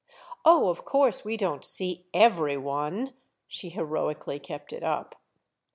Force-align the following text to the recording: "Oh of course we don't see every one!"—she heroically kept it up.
"Oh 0.43 0.69
of 0.69 0.83
course 0.83 1.23
we 1.23 1.37
don't 1.37 1.63
see 1.63 2.05
every 2.11 2.57
one!"—she 2.57 3.69
heroically 3.69 4.39
kept 4.39 4.73
it 4.73 4.81
up. 4.81 5.15